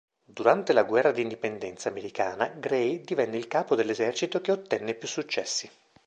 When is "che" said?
4.41-4.51